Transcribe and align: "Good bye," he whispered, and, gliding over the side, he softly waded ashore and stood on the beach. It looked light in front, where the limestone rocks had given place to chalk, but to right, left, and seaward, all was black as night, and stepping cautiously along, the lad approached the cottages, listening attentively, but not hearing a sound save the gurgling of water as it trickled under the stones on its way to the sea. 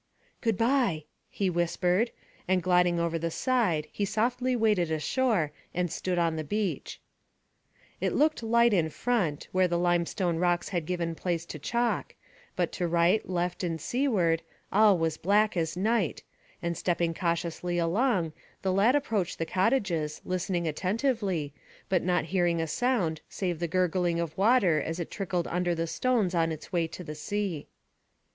"Good 0.41 0.57
bye," 0.57 1.03
he 1.29 1.47
whispered, 1.47 2.09
and, 2.47 2.63
gliding 2.63 2.99
over 2.99 3.19
the 3.19 3.29
side, 3.29 3.85
he 3.91 4.03
softly 4.03 4.55
waded 4.55 4.89
ashore 4.89 5.51
and 5.75 5.91
stood 5.91 6.17
on 6.17 6.37
the 6.37 6.43
beach. 6.43 6.99
It 7.99 8.11
looked 8.13 8.41
light 8.41 8.73
in 8.73 8.89
front, 8.89 9.47
where 9.51 9.67
the 9.67 9.77
limestone 9.77 10.37
rocks 10.37 10.69
had 10.69 10.87
given 10.87 11.13
place 11.13 11.45
to 11.45 11.59
chalk, 11.59 12.15
but 12.55 12.71
to 12.71 12.87
right, 12.87 13.29
left, 13.29 13.63
and 13.63 13.79
seaward, 13.79 14.41
all 14.73 14.97
was 14.97 15.17
black 15.17 15.55
as 15.55 15.77
night, 15.77 16.23
and 16.63 16.75
stepping 16.75 17.13
cautiously 17.13 17.77
along, 17.77 18.33
the 18.63 18.73
lad 18.73 18.95
approached 18.95 19.37
the 19.37 19.45
cottages, 19.45 20.19
listening 20.25 20.67
attentively, 20.67 21.53
but 21.89 22.01
not 22.01 22.25
hearing 22.25 22.59
a 22.59 22.65
sound 22.65 23.21
save 23.29 23.59
the 23.59 23.67
gurgling 23.67 24.19
of 24.19 24.35
water 24.35 24.81
as 24.81 24.99
it 24.99 25.11
trickled 25.11 25.45
under 25.49 25.75
the 25.75 25.85
stones 25.85 26.33
on 26.33 26.51
its 26.51 26.73
way 26.73 26.87
to 26.87 27.03
the 27.03 27.13
sea. 27.13 27.67